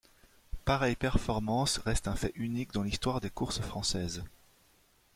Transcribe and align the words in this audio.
Pareille 0.65 0.95
performance 0.95 1.77
reste 1.77 2.07
un 2.07 2.15
fait 2.15 2.31
unique 2.33 2.73
dans 2.73 2.81
l'histoire 2.81 3.21
des 3.21 3.29
courses 3.29 3.61
françaises. 3.61 4.23